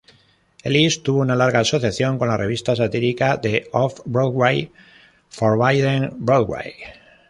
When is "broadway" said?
6.17-6.73